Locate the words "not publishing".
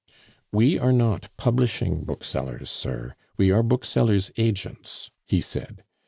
0.91-2.05